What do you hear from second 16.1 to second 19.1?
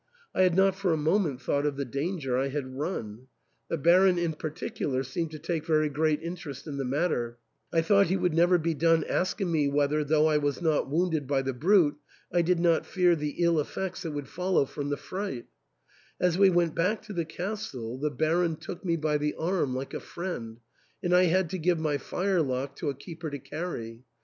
As we went back to the castle, the Baron took me